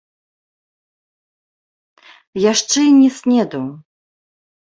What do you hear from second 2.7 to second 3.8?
й не снедаў.